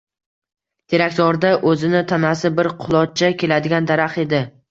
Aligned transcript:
Terakzorda 0.93 1.51
o‘zini 1.73 2.01
tanasi 2.13 2.51
bir 2.61 2.71
qulochcha 2.87 3.29
keladigan 3.43 3.93
daraxt 3.93 4.25
edi 4.27 4.43